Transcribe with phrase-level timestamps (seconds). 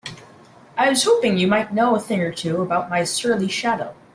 [0.75, 3.93] I was hoping you might know a thing or two about my surly shadow?